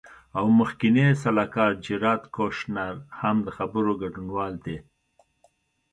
او 0.37 0.45
مخکینی 0.59 1.07
سلاکار 1.21 1.71
جیراد 1.85 2.23
کوشنر 2.35 2.95
هم 3.19 3.37
د 3.45 3.47
خبرو 3.57 3.91
ګډونوال 4.01 4.53
دی. 4.65 4.77